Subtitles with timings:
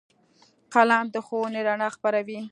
[0.73, 2.39] قلم د ښوونې رڼا خپروي